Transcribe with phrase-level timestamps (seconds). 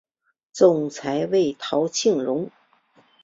[0.51, 2.49] 总裁为陶庆荣。